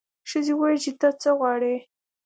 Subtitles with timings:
[0.29, 1.75] ښځې وویل چې ته څه غواړې.